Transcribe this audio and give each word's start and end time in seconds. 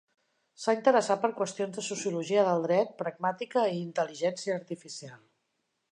S'ha 0.61 0.73
interessat 0.77 1.21
per 1.25 1.29
qüestions 1.41 1.75
de 1.77 1.83
sociologia 1.89 2.47
del 2.49 2.65
dret, 2.65 2.97
pragmàtica 3.03 3.67
i 3.77 3.79
intel·ligència 3.85 4.57
artificial. 4.61 5.25